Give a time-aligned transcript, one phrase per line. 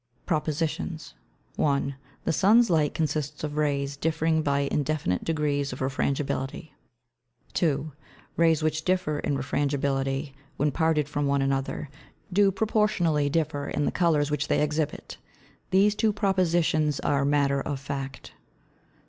[0.25, 1.13] PROPOSITIONS.
[1.57, 1.95] 1.
[2.23, 6.73] The Sun's Light consists of Rays differing by indefinite Degrees of Refrangibility.
[7.53, 7.91] 2.
[8.35, 11.87] Rays which differ in Refrangibility, when parted from one another,
[12.33, 15.17] do proportionally differ in the Colours which they exhibit.
[15.69, 18.31] These Two Propositions are Matter of Fact.